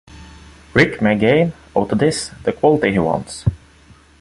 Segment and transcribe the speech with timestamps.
[0.73, 3.45] Rick may gain, out of this, the quality he wants.